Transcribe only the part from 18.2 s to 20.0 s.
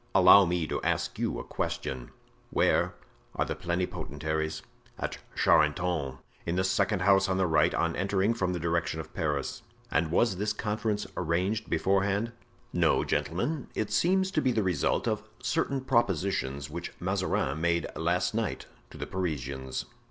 night to the Parisians."